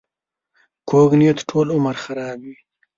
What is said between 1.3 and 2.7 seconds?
ټول عمر خرابوي